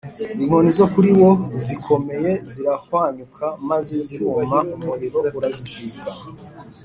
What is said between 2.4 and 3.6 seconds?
zirahwanyuka